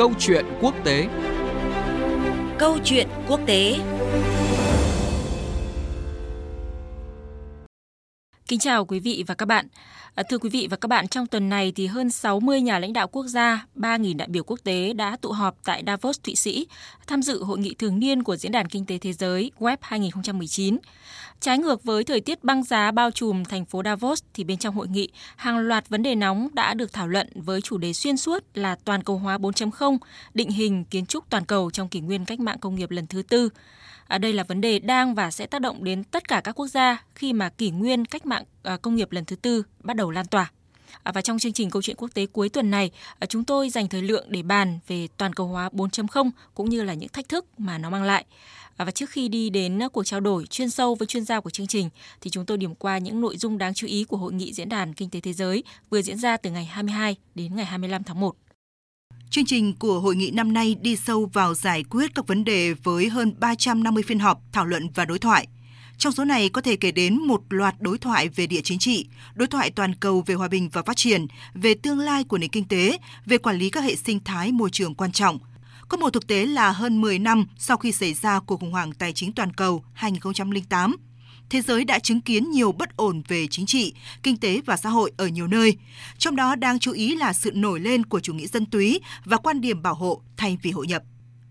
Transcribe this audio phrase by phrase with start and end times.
[0.00, 1.06] Câu chuyện quốc tế.
[2.58, 3.76] Câu chuyện quốc tế.
[8.50, 9.66] Kính chào quý vị và các bạn.
[10.14, 12.92] À, thưa quý vị và các bạn, trong tuần này thì hơn 60 nhà lãnh
[12.92, 16.66] đạo quốc gia, 3.000 đại biểu quốc tế đã tụ họp tại Davos, Thụy Sĩ,
[17.06, 20.78] tham dự hội nghị thường niên của Diễn đàn Kinh tế Thế giới Web 2019.
[21.40, 24.74] Trái ngược với thời tiết băng giá bao trùm thành phố Davos thì bên trong
[24.74, 28.16] hội nghị, hàng loạt vấn đề nóng đã được thảo luận với chủ đề xuyên
[28.16, 29.98] suốt là toàn cầu hóa 4.0,
[30.34, 33.22] định hình kiến trúc toàn cầu trong kỷ nguyên cách mạng công nghiệp lần thứ
[33.22, 33.48] tư.
[34.10, 36.66] À, đây là vấn đề đang và sẽ tác động đến tất cả các quốc
[36.66, 39.96] gia khi mà kỷ nguyên cách mạng mạng à, công nghiệp lần thứ tư bắt
[39.96, 40.50] đầu lan tỏa.
[41.02, 43.70] À, và trong chương trình câu chuyện quốc tế cuối tuần này, à, chúng tôi
[43.70, 47.28] dành thời lượng để bàn về toàn cầu hóa 4.0 cũng như là những thách
[47.28, 48.24] thức mà nó mang lại.
[48.76, 51.66] Và trước khi đi đến cuộc trao đổi chuyên sâu với chuyên gia của chương
[51.66, 51.90] trình,
[52.20, 54.68] thì chúng tôi điểm qua những nội dung đáng chú ý của Hội nghị Diễn
[54.68, 58.20] đàn Kinh tế Thế giới vừa diễn ra từ ngày 22 đến ngày 25 tháng
[58.20, 58.36] 1.
[59.30, 62.72] Chương trình của hội nghị năm nay đi sâu vào giải quyết các vấn đề
[62.72, 65.46] với hơn 350 phiên họp, thảo luận và đối thoại.
[66.00, 69.06] Trong số này có thể kể đến một loạt đối thoại về địa chính trị,
[69.34, 72.50] đối thoại toàn cầu về hòa bình và phát triển, về tương lai của nền
[72.50, 75.38] kinh tế, về quản lý các hệ sinh thái môi trường quan trọng.
[75.88, 78.92] Có một thực tế là hơn 10 năm sau khi xảy ra cuộc khủng hoảng
[78.92, 80.96] tài chính toàn cầu 2008,
[81.50, 84.88] thế giới đã chứng kiến nhiều bất ổn về chính trị, kinh tế và xã
[84.88, 85.76] hội ở nhiều nơi.
[86.18, 89.36] Trong đó đáng chú ý là sự nổi lên của chủ nghĩa dân túy và
[89.36, 91.02] quan điểm bảo hộ thay vì hội nhập.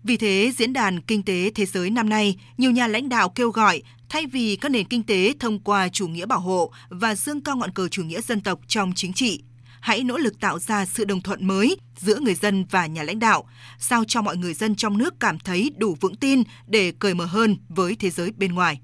[0.04, 3.50] Vì thế, Diễn đàn Kinh tế Thế giới năm nay, nhiều nhà lãnh đạo kêu
[3.50, 7.40] gọi thay vì các nền kinh tế thông qua chủ nghĩa bảo hộ và dương
[7.40, 9.42] cao ngọn cờ chủ nghĩa dân tộc trong chính trị,
[9.80, 13.18] hãy nỗ lực tạo ra sự đồng thuận mới giữa người dân và nhà lãnh
[13.18, 17.14] đạo, sao cho mọi người dân trong nước cảm thấy đủ vững tin để cởi
[17.14, 18.80] mở hơn với thế giới bên ngoài.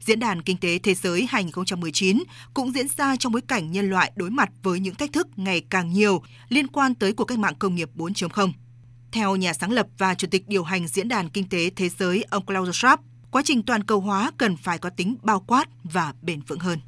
[0.00, 2.22] Diễn đàn Kinh tế Thế giới 2019
[2.54, 5.62] cũng diễn ra trong bối cảnh nhân loại đối mặt với những thách thức ngày
[5.70, 8.52] càng nhiều liên quan tới cuộc cách mạng công nghiệp 4.0.
[9.12, 12.24] Theo nhà sáng lập và chủ tịch điều hành Diễn đàn Kinh tế Thế giới
[12.30, 12.96] ông Klaus Schwab,
[13.30, 16.78] quá trình toàn cầu hóa cần phải có tính bao quát và bền vững hơn.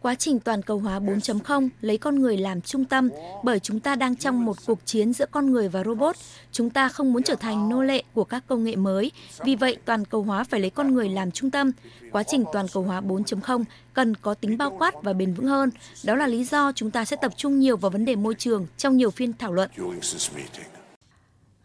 [0.00, 3.10] Quá trình toàn cầu hóa 4.0 lấy con người làm trung tâm
[3.44, 6.16] bởi chúng ta đang trong một cuộc chiến giữa con người và robot.
[6.52, 9.10] Chúng ta không muốn trở thành nô lệ của các công nghệ mới.
[9.44, 11.72] Vì vậy, toàn cầu hóa phải lấy con người làm trung tâm.
[12.12, 13.64] Quá trình toàn cầu hóa 4.0
[13.94, 15.70] cần có tính bao quát và bền vững hơn.
[16.04, 18.66] Đó là lý do chúng ta sẽ tập trung nhiều vào vấn đề môi trường
[18.76, 19.70] trong nhiều phiên thảo luận.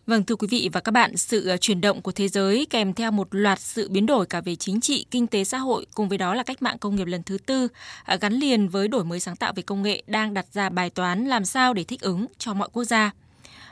[0.08, 2.94] Vâng thưa quý vị và các bạn, sự ờ, chuyển động của thế giới kèm
[2.94, 6.10] theo một loạt sự biến đổi cả về chính trị, kinh tế xã hội cùng
[6.10, 7.68] với đó là cách mạng công nghiệp lần thứ tư
[8.06, 10.90] à, gắn liền với đổi mới sáng tạo về công nghệ đang đặt ra bài
[10.90, 13.12] toán làm sao để thích ứng cho mọi quốc gia.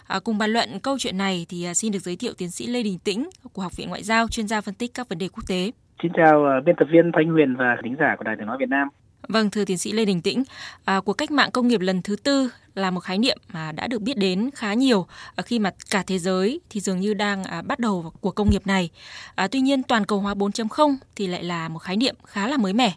[0.08, 2.68] À, cùng bàn luận câu chuyện này thì à, xin được giới thiệu tiến sĩ
[2.68, 5.28] Lê Đình Tĩnh của Học viện Ngoại giao, chuyên gia phân tích các vấn đề
[5.28, 5.72] quốc tế.
[6.04, 8.58] Xin chào à, biên tập viên Thanh Huyền và thính giả của Đài Tiếng nói
[8.60, 8.88] Việt Nam.
[9.28, 10.44] Vâng, thưa tiến sĩ Lê Đình Tĩnh,
[10.86, 13.88] à, cuộc cách mạng công nghiệp lần thứ tư là một khái niệm mà đã
[13.88, 17.44] được biết đến khá nhiều à, khi mà cả thế giới thì dường như đang
[17.44, 18.90] à, bắt đầu của công nghiệp này.
[19.36, 22.58] À, tuy nhiên toàn cầu hóa 4.0 thì lại là một khái niệm khá là
[22.58, 22.94] mới mẻ.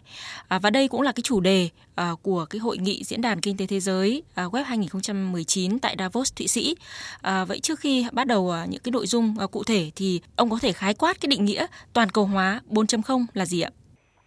[0.47, 3.41] À, và đây cũng là cái chủ đề à, của cái hội nghị diễn đàn
[3.41, 6.75] kinh tế thế giới à, Web 2019 tại Davos, Thụy Sĩ.
[7.21, 10.21] À, vậy trước khi bắt đầu à, những cái nội dung à, cụ thể thì
[10.35, 13.69] ông có thể khái quát cái định nghĩa toàn cầu hóa 4.0 là gì ạ?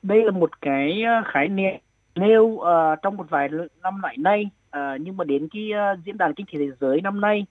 [0.03, 1.75] Đây là một cái à, khái niệm
[2.15, 2.69] nêu uh,
[3.03, 3.49] trong một vài
[3.83, 7.01] năm lại nay uh, nhưng mà đến cái uh, diễn đàn kinh tế thế giới
[7.01, 7.47] năm nay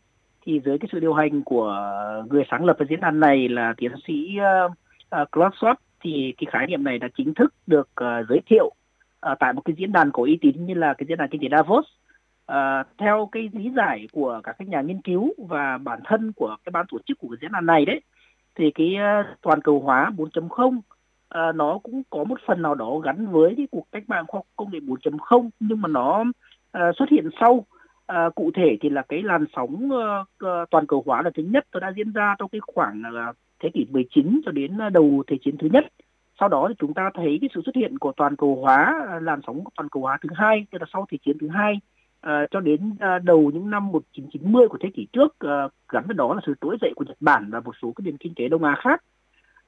[0.45, 1.93] thì dưới cái sự điều hành của
[2.29, 4.71] người sáng lập cái diễn đàn này là tiến sĩ uh,
[5.21, 8.65] uh, Klaus Schwab thì cái khái niệm này đã chính thức được uh, giới thiệu
[8.65, 11.41] uh, tại một cái diễn đàn có uy tín như là cái diễn đàn kinh
[11.41, 11.85] tế Davos.
[12.51, 16.57] Uh, theo cái lý giải của các cái nhà nghiên cứu và bản thân của
[16.65, 18.01] cái ban tổ chức của cái diễn đàn này đấy
[18.55, 20.79] thì cái uh, toàn cầu hóa 4.0
[21.29, 24.37] à, nó cũng có một phần nào đó gắn với cái cuộc cách mạng khoa
[24.37, 26.23] học công nghệ 4.0 nhưng mà nó
[26.71, 27.65] à, xuất hiện sau.
[28.07, 29.89] À, cụ thể thì là cái làn sóng
[30.39, 33.33] à, toàn cầu hóa là thứ nhất nó đã diễn ra trong cái khoảng là
[33.59, 35.85] thế kỷ 19 cho đến à, đầu thế chiến thứ nhất.
[36.39, 39.19] Sau đó thì chúng ta thấy cái sự xuất hiện của toàn cầu hóa à,
[39.19, 41.79] làn sóng toàn cầu hóa thứ hai tức là sau thế chiến thứ hai
[42.21, 46.13] à, cho đến à, đầu những năm 1990 của thế kỷ trước à, gắn với
[46.13, 48.47] đó là sự trỗi dậy của Nhật Bản và một số các nền kinh tế
[48.47, 49.03] Đông Á khác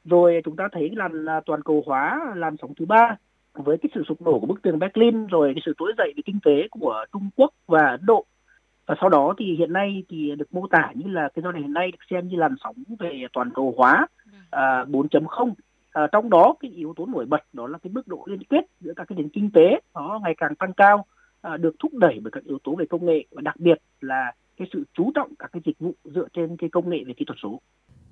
[0.06, 3.16] rồi chúng ta thấy làn à, toàn cầu hóa làn sóng thứ ba
[3.54, 6.22] với cái sự sụp đổ của bức tường Berlin rồi cái sự trỗi dậy về
[6.26, 8.26] kinh tế của Trung Quốc và Ấn Độ.
[8.86, 11.64] Và sau đó thì hiện nay thì được mô tả như là cái giai đoạn
[11.64, 14.08] hiện nay được xem như làn sóng về toàn cầu hóa
[14.50, 15.54] à, 4.0
[15.92, 18.66] à, trong đó cái yếu tố nổi bật đó là cái mức độ liên kết
[18.80, 21.06] giữa các cái nền kinh tế nó ngày càng tăng cao
[21.42, 24.34] à, được thúc đẩy bởi các yếu tố về công nghệ và đặc biệt là
[24.58, 27.26] cái sự chú trọng các cái dịch vụ dựa trên cái công nghệ về kỹ
[27.26, 27.62] thuật số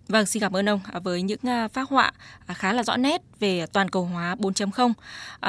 [0.09, 2.11] Vâng, xin cảm ơn ông à, với những phát phác họa
[2.47, 4.94] à, khá là rõ nét về toàn cầu hóa 4.0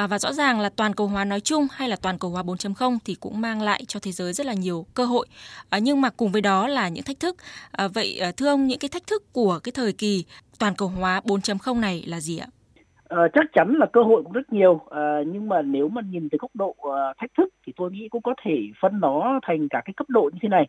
[0.09, 2.97] và rõ ràng là toàn cầu hóa nói chung hay là toàn cầu hóa 4.0
[3.05, 5.27] thì cũng mang lại cho thế giới rất là nhiều cơ hội
[5.81, 7.35] nhưng mà cùng với đó là những thách thức.
[7.93, 10.25] Vậy thưa ông những cái thách thức của cái thời kỳ
[10.59, 12.47] toàn cầu hóa 4.0 này là gì ạ?
[13.11, 16.29] Ờ, chắc chắn là cơ hội cũng rất nhiều ờ, nhưng mà nếu mà nhìn
[16.31, 19.67] từ góc độ uh, thách thức thì tôi nghĩ cũng có thể phân nó thành
[19.69, 20.67] cả cái cấp độ như thế này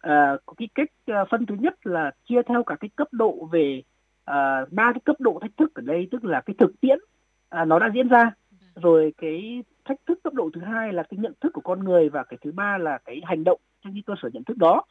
[0.00, 3.82] à, cái cách uh, phân thứ nhất là chia theo cả cái cấp độ về
[4.70, 6.98] ba uh, cái cấp độ thách thức ở đây tức là cái thực tiễn
[7.62, 8.32] uh, nó đã diễn ra.
[8.74, 12.08] Rồi cái thách thức cấp độ thứ hai là cái nhận thức của con người
[12.08, 14.82] và cái thứ ba là cái hành động trên cái cơ sở nhận thức đó.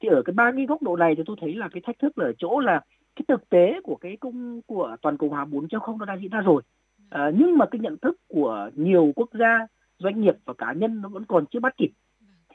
[0.00, 2.18] Thì ở cái ba cái góc độ này thì tôi thấy là cái thách thức
[2.18, 2.80] là ở chỗ là
[3.16, 6.40] cái thực tế của cái công của toàn cầu hóa 4.0 nó đã diễn ra
[6.40, 6.62] rồi.
[7.10, 9.66] À, nhưng mà cái nhận thức của nhiều quốc gia
[9.98, 11.90] doanh nghiệp và cá nhân nó vẫn còn chưa bắt kịp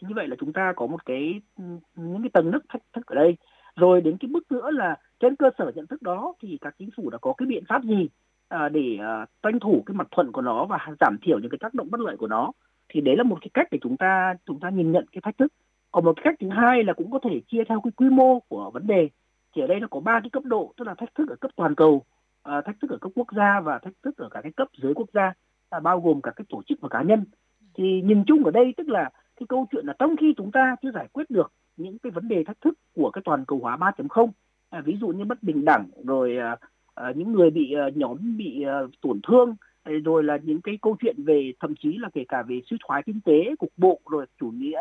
[0.07, 1.63] như vậy là chúng ta có một cái ừ,
[1.95, 3.37] những cái tầng nước thách thức ở đây.
[3.75, 6.89] Rồi đến cái bước nữa là trên cơ sở nhận thức đó thì các chính
[6.97, 8.09] phủ đã có cái biện pháp gì
[8.49, 11.57] à, để à, tranh thủ cái mặt thuận của nó và giảm thiểu những cái
[11.61, 12.51] tác động bất lợi của nó.
[12.89, 15.37] Thì đấy là một cái cách để chúng ta chúng ta nhìn nhận cái thách
[15.37, 15.53] thức.
[15.91, 18.39] Còn một cái cách thứ hai là cũng có thể chia theo cái quy mô
[18.39, 19.09] của vấn đề.
[19.55, 21.51] Thì ở đây nó có ba cái cấp độ tức là thách thức ở cấp
[21.55, 22.03] toàn cầu
[22.43, 24.93] à, thách thức ở cấp quốc gia và thách thức ở cả cái cấp dưới
[24.93, 25.33] quốc gia
[25.69, 27.25] à, bao gồm cả cái tổ chức và cá nhân.
[27.73, 29.09] Thì nhìn chung ở đây tức là
[29.39, 32.27] cái câu chuyện là trong khi chúng ta chưa giải quyết được những cái vấn
[32.27, 34.29] đề thách thức của cái toàn cầu hóa 3.0
[34.69, 36.57] à, ví dụ như bất bình đẳng rồi à,
[36.95, 40.77] à, những người bị à, nhóm bị à, tổn thương à, rồi là những cái
[40.81, 43.99] câu chuyện về thậm chí là kể cả về suy thoái kinh tế cục bộ
[44.09, 44.79] rồi chủ nghĩa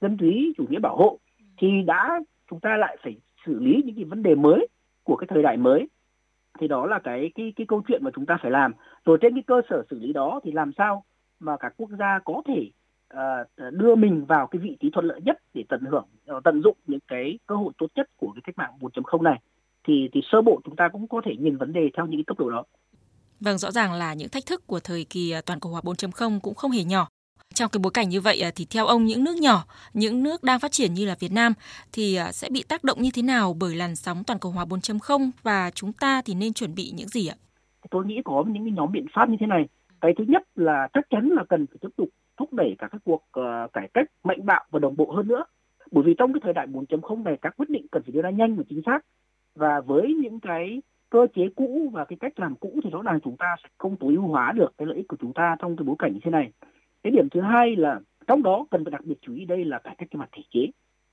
[0.00, 1.18] dân túy chủ nghĩa bảo hộ
[1.58, 2.20] thì đã
[2.50, 3.16] chúng ta lại phải
[3.46, 4.66] xử lý những cái vấn đề mới
[5.04, 5.88] của cái thời đại mới.
[6.58, 8.72] Thì đó là cái cái cái câu chuyện mà chúng ta phải làm.
[9.04, 11.04] Rồi trên cái cơ sở xử lý đó thì làm sao
[11.40, 12.70] mà các quốc gia có thể
[13.14, 16.06] uh, đưa mình vào cái vị trí thuận lợi nhất để tận hưởng
[16.36, 19.40] uh, tận dụng những cái cơ hội tốt nhất của cái cách mạng 4.0 này
[19.86, 22.24] thì thì sơ bộ chúng ta cũng có thể nhìn vấn đề theo những cái
[22.26, 22.64] cấp độ đó.
[23.40, 26.40] Vâng, rõ ràng là những thách thức của thời kỳ à, toàn cầu hóa 4.0
[26.40, 27.08] cũng không hề nhỏ.
[27.54, 29.64] Trong cái bối cảnh như vậy thì theo ông những nước nhỏ,
[29.94, 31.52] những nước đang phát triển như là Việt Nam
[31.92, 35.30] thì sẽ bị tác động như thế nào bởi làn sóng toàn cầu hóa 4.0
[35.42, 37.36] và chúng ta thì nên chuẩn bị những gì ạ?
[37.90, 39.68] Tôi nghĩ có những cái nhóm biện pháp như thế này.
[40.00, 43.00] Cái thứ nhất là chắc chắn là cần phải tiếp tục thúc đẩy cả các
[43.04, 45.44] cuộc uh, cải cách mạnh bạo và đồng bộ hơn nữa.
[45.90, 48.30] Bởi vì trong cái thời đại 4.0 này các quyết định cần phải đưa ra
[48.30, 48.98] nhanh và chính xác.
[49.54, 50.80] Và với những cái
[51.14, 53.96] cơ chế cũ và cái cách làm cũ thì rõ ràng chúng ta sẽ không
[53.96, 56.20] tối ưu hóa được cái lợi ích của chúng ta trong cái bối cảnh như
[56.22, 56.50] thế này
[57.02, 59.78] cái điểm thứ hai là trong đó cần phải đặc biệt chú ý đây là
[59.78, 60.66] cải cách cái mặt thể chế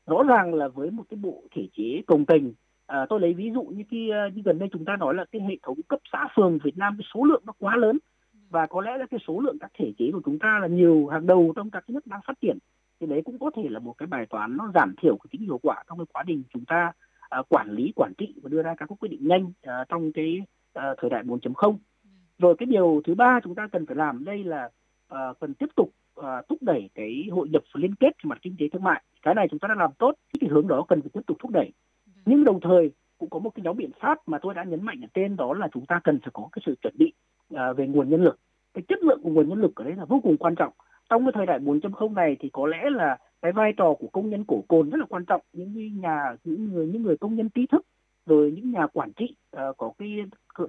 [0.08, 2.54] rõ ràng là với một cái bộ thể chế công tình
[2.88, 5.14] à, ờ, tôi lấy ví dụ như cái ờ, như gần đây chúng ta nói
[5.14, 7.98] là cái hệ thống cấp xã phường Việt Nam cái số lượng nó quá lớn
[8.52, 11.08] và có lẽ là cái số lượng các thể chế của chúng ta là nhiều
[11.08, 12.58] hàng đầu trong các nước đang phát triển.
[13.00, 15.42] Thì đấy cũng có thể là một cái bài toán nó giảm thiểu cái tính
[15.42, 16.92] hiệu quả trong cái quá trình chúng ta
[17.40, 20.42] uh, quản lý quản trị và đưa ra các quyết định nhanh uh, trong cái
[20.80, 21.78] uh, thời đại 4.0
[22.38, 24.70] rồi cái điều thứ ba chúng ta cần phải làm đây là
[25.14, 25.90] uh, cần tiếp tục
[26.20, 29.04] uh, thúc đẩy cái hội nhập và liên kết về mặt kinh tế thương mại.
[29.22, 31.52] Cái này chúng ta đã làm tốt cái hướng đó cần phải tiếp tục thúc
[31.52, 31.72] đẩy.
[32.26, 35.02] Nhưng đồng thời cũng có một cái nhóm biện pháp mà tôi đã nhấn mạnh
[35.02, 37.14] ở trên đó là chúng ta cần phải có cái sự chuẩn bị
[37.56, 38.40] à, về nguồn nhân lực.
[38.74, 40.74] Cái chất lượng của nguồn nhân lực ở đấy là vô cùng quan trọng.
[41.10, 44.30] Trong cái thời đại 4.0 này thì có lẽ là cái vai trò của công
[44.30, 45.42] nhân cổ cồn rất là quan trọng.
[45.54, 47.86] Những nhà những người những người công nhân trí thức
[48.26, 50.18] rồi những nhà quản trị uh, có cái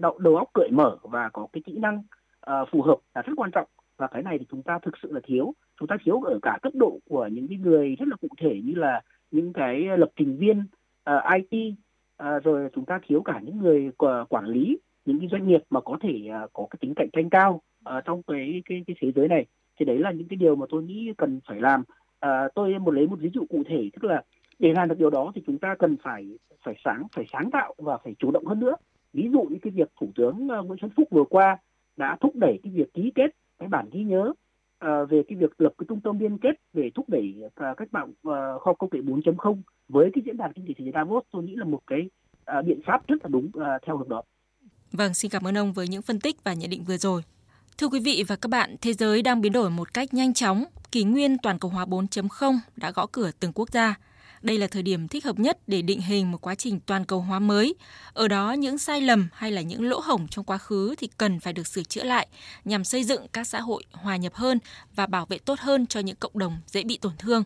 [0.00, 2.02] đầu, đầu óc cởi mở và có cái kỹ năng
[2.50, 3.66] uh, phù hợp là rất quan trọng.
[3.96, 5.54] Và cái này thì chúng ta thực sự là thiếu.
[5.80, 8.60] Chúng ta thiếu ở cả cấp độ của những cái người rất là cụ thể
[8.64, 9.00] như là
[9.30, 10.64] những cái lập trình viên
[11.04, 11.74] à, uh, IT
[12.22, 13.90] uh, rồi chúng ta thiếu cả những người
[14.28, 17.30] quản lý những cái doanh nghiệp mà có thể uh, có cái tính cạnh tranh
[17.30, 17.60] cao
[17.96, 19.46] uh, trong cái cái cái thế giới này.
[19.78, 21.82] Thì đấy là những cái điều mà tôi nghĩ cần phải làm.
[22.26, 24.22] Uh, tôi một lấy một ví dụ cụ thể tức là
[24.58, 27.74] để làm được điều đó thì chúng ta cần phải phải sáng phải sáng tạo
[27.78, 28.74] và phải chủ động hơn nữa.
[29.12, 31.58] Ví dụ như cái việc thủ tướng uh, Nguyễn Xuân Phúc vừa qua
[31.96, 34.32] đã thúc đẩy cái việc ký kết cái bản ghi nhớ
[34.84, 37.88] uh, về cái việc lập cái trung tâm liên kết về thúc đẩy uh, cách
[37.92, 40.92] mạng uh, khoa học công nghệ 4.0 với cái diễn đàn kinh tế thế giới
[40.92, 42.10] Davos tôi nghĩ là một cái
[42.58, 44.22] uh, biện pháp rất là đúng uh, theo hướng đó.
[44.92, 47.22] Vâng, xin cảm ơn ông với những phân tích và nhận định vừa rồi.
[47.78, 50.64] Thưa quý vị và các bạn, thế giới đang biến đổi một cách nhanh chóng.
[50.92, 53.94] Kỷ nguyên toàn cầu hóa 4.0 đã gõ cửa từng quốc gia–
[54.42, 57.20] đây là thời điểm thích hợp nhất để định hình một quá trình toàn cầu
[57.20, 57.74] hóa mới.
[58.12, 61.40] Ở đó những sai lầm hay là những lỗ hổng trong quá khứ thì cần
[61.40, 62.26] phải được sửa chữa lại
[62.64, 64.58] nhằm xây dựng các xã hội hòa nhập hơn
[64.94, 67.44] và bảo vệ tốt hơn cho những cộng đồng dễ bị tổn thương.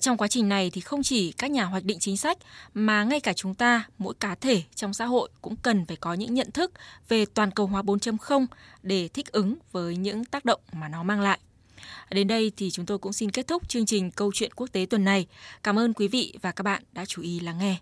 [0.00, 2.38] Trong quá trình này thì không chỉ các nhà hoạch định chính sách
[2.74, 6.14] mà ngay cả chúng ta, mỗi cá thể trong xã hội cũng cần phải có
[6.14, 6.72] những nhận thức
[7.08, 8.46] về toàn cầu hóa 4.0
[8.82, 11.38] để thích ứng với những tác động mà nó mang lại.
[12.10, 14.86] Đến đây thì chúng tôi cũng xin kết thúc chương trình Câu chuyện quốc tế
[14.90, 15.26] tuần này.
[15.62, 17.76] Cảm ơn quý vị và các bạn đã chú ý lắng nghe.